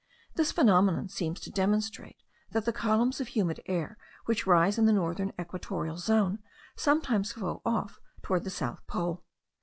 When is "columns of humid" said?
2.73-3.61